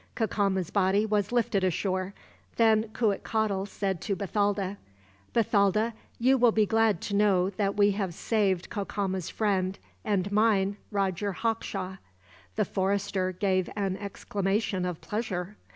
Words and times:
Cacama's 0.15 0.71
body 0.71 1.05
was 1.05 1.31
lifted 1.31 1.63
ashore, 1.63 2.15
then 2.55 2.87
Cuitcatl 2.91 3.67
said 3.67 4.01
to 4.01 4.15
Bathalda: 4.15 4.77
"Bathalda, 5.31 5.93
you 6.17 6.39
will 6.39 6.51
be 6.51 6.65
glad 6.65 7.01
to 7.01 7.15
know 7.15 7.51
that 7.51 7.75
we 7.77 7.91
have 7.91 8.15
saved 8.15 8.71
Cacama's 8.71 9.29
friend, 9.29 9.77
and 10.03 10.31
mine, 10.31 10.77
Roger 10.89 11.33
Hawkshaw." 11.33 11.97
The 12.55 12.65
forester 12.65 13.31
gave 13.31 13.69
an 13.75 13.95
exclamation 13.95 14.85
of 14.87 15.01
pleasure. 15.01 15.55